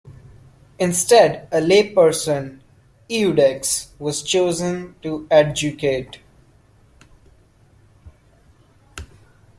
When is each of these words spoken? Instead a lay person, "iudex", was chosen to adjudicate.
Instead 0.79 1.47
a 1.51 1.61
lay 1.61 1.93
person, 1.93 2.63
"iudex", 3.07 3.89
was 3.99 4.23
chosen 4.23 4.95
to 5.03 5.27
adjudicate. 5.29 6.17